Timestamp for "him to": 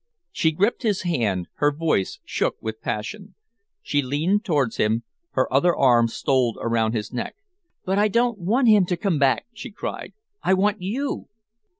8.67-8.97